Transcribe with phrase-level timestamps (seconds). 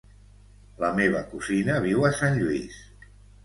[0.83, 2.85] La meva cosina viu a Sant Lluís.